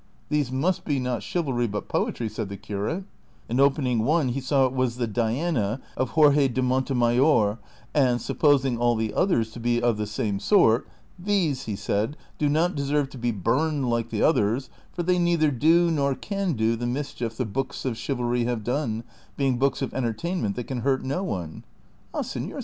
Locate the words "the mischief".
16.75-17.37